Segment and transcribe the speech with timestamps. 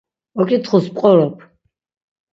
[0.39, 1.35] Oǩitxus p̌qorop.